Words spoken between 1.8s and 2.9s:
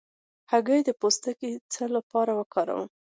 لپاره وکاروم؟